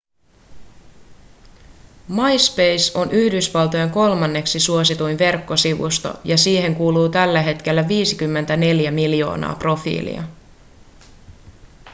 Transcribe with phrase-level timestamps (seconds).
[2.07, 10.23] myspace on yhdysvaltojen kolmanneksi suosituin verkkosivusto ja siihen kuuluu tällä hetkellä 54 miljoonaa profiilia